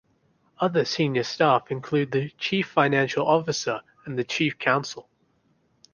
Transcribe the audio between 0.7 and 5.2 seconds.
senior staff include the chief financial officer and the Chief Counsel.